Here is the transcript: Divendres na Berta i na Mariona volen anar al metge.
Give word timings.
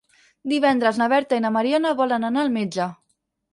Divendres 0.53 0.97
na 1.01 1.09
Berta 1.13 1.39
i 1.41 1.45
na 1.45 1.53
Mariona 1.59 1.93
volen 2.01 2.29
anar 2.33 2.45
al 2.47 2.53
metge. 2.59 2.91